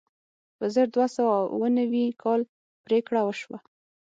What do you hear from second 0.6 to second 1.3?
زر دوه